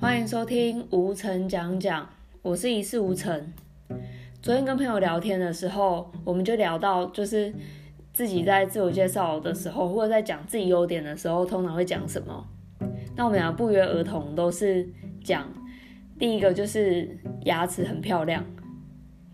[0.00, 2.08] 欢迎收听无尘讲讲，
[2.40, 3.52] 我是一事无成。
[4.40, 7.52] 昨天跟朋友聊天的时候，我们就聊到，就是
[8.10, 12.48] 自己在自我介绍的时候，或者在讲自己优点的时候，通常会讲什么？
[13.14, 14.88] 那我们俩不约而同都是
[15.22, 15.46] 讲，
[16.18, 18.42] 第一个就是牙齿很漂亮，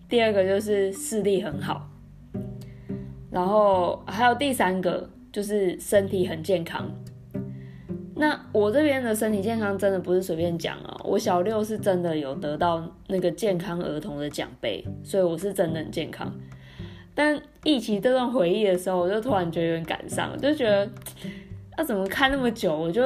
[0.08, 1.88] 第二个就是视力很好，
[3.30, 6.90] 然后还有第三个就是身体很健康。
[8.18, 16.32] 那我这边的身体健康真的不是随便讲啊，我小六是真的有得到那个健康儿童的奖杯，所以我是真的很健康。
[17.14, 20.88] 但一起这段回忆的时候，我就突然觉得有点感伤，就觉得
[21.76, 23.02] 要怎么看那么久，我就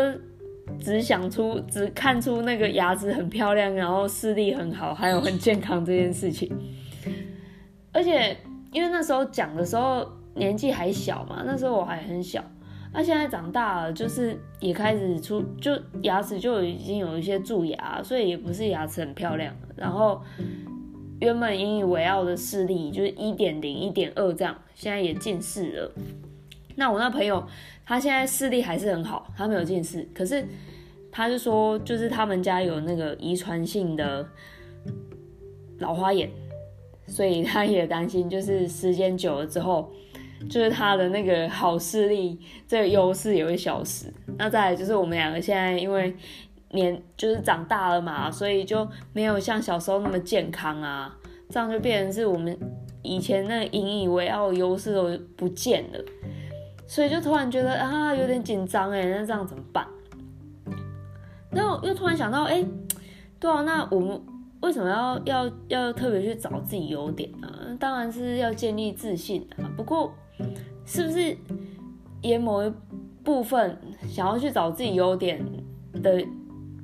[0.79, 6.49] 只想出只看出那个牙齿很漂亮，然后视力很好，还有很健康这件事情。
[7.93, 8.37] 而且
[8.71, 12.45] 因为那时候讲的时候年纪还小嘛，那时候我还很小。
[12.93, 15.71] 那现在长大了，就是也开始出，就
[16.03, 19.55] 牙齿就已经有一些蛀牙，所以也不是牙齿很漂亮。
[19.77, 20.21] 然后
[21.21, 25.93] 原本引以为傲的视力就是一点零、一点二这样，现在也近视了。
[26.75, 27.47] 那我那朋友
[27.87, 30.45] 他现在视力还是很好，他没有近视，可是
[31.13, 34.27] 他就说，就是他们家有那个遗传性的
[35.79, 36.29] 老花眼，
[37.07, 39.93] 所以他也担心，就是时间久了之后。
[40.49, 44.07] 就是他的那个好视力，这个优势也会消失。
[44.39, 46.17] 那再来就是我们两个现在因为
[46.71, 51.15] 年就是长大了嘛，所以就没有像小时候那么健康啊，
[51.49, 52.57] 这样就变成是我们
[53.03, 55.99] 以前那引以为傲的优势都不见了，
[56.87, 59.87] 所以就突然觉得啊有点紧张哎，那这样怎么办？
[61.51, 62.65] 然后又突然想到，哎，
[63.41, 64.21] 对啊，那我们
[64.61, 67.77] 为什么要要要特别去找自己优点呢？
[67.79, 69.71] 当然是要建立自信啊。
[69.77, 70.13] 不过。
[70.87, 71.37] 是不是
[72.23, 72.73] 也某一
[73.23, 75.41] 部分想要去找自己优点
[76.03, 76.25] 的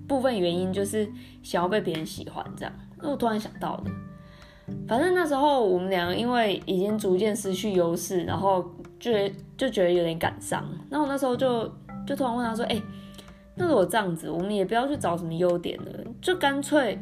[0.06, 1.08] 部分原因，就是
[1.42, 2.72] 想要被别人喜欢这样？
[3.02, 3.90] 那我突然想到的，
[4.86, 8.64] 反正那时候我们两个因为已经逐渐失去优势，然后
[9.00, 9.10] 就
[9.56, 10.64] 就觉得有点感伤。
[10.88, 11.66] 那我那时候就
[12.06, 12.80] 就突然问他说：“哎，
[13.56, 15.90] 那如果这样子，我们也不要去找什么优点了，
[16.20, 16.96] 就干脆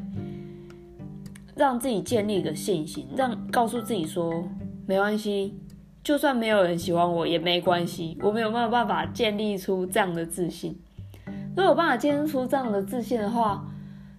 [1.56, 4.48] 让自己建立一个信心，让告诉自己说
[4.86, 5.58] 没关系。”
[6.04, 10.78] 就算没有人喜欢我也没关系，我们有没有办法建立出这样的自信。
[11.56, 13.64] 如果有办法建立出这样的自信的话，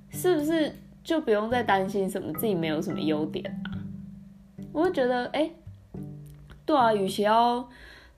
[0.10, 3.78] 是不是就不用再担心什么自己没有什么优点啊？
[4.74, 5.52] 我会觉得，哎，
[6.66, 7.70] 对啊，与其要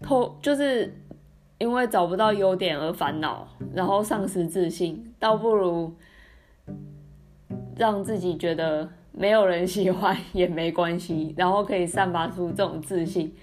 [0.02, 0.96] 偷，就是
[1.58, 5.94] 因为找不到优点而烦恼，然后丧失自信，倒不如
[7.76, 8.90] 让自己觉得。
[9.18, 13.34] 没有人喜欢也没关系，然后可以散发出这种自信，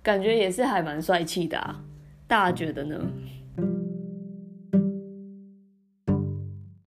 [0.00, 1.82] 感觉也是还蛮帅气的啊！
[2.28, 2.96] 大家觉得呢？